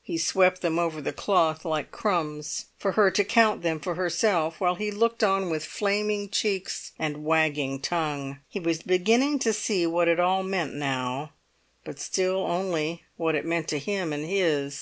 [0.00, 4.58] He swept them over the cloth like crumbs, for her to count them for herself,
[4.58, 8.38] while he looked on with flaming cheeks and wagging tongue.
[8.48, 11.34] He was beginning to see what it all meant now,
[11.84, 14.78] but still only what it meant to him and his.